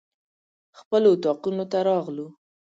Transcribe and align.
خپلو 0.79 1.07
اطاقونو 1.15 1.63
ته 1.71 1.77
راغلو. 1.89 2.27